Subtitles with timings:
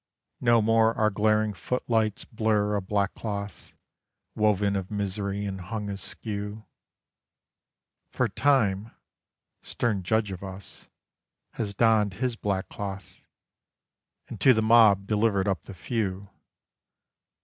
[0.39, 3.73] No more our glaring footlights blurr a back cloth
[4.33, 6.65] Woven of misery and hung askew;
[8.09, 8.95] For Time,
[9.61, 10.89] stern judge of Us,
[11.51, 13.27] has donned his black cloth,
[14.27, 16.27] And to the Mob delivered up the Few